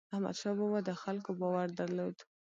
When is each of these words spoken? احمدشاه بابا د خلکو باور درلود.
احمدشاه 0.13 0.55
بابا 0.59 0.79
د 0.85 0.91
خلکو 1.01 1.29
باور 1.39 1.67
درلود. 1.79 2.17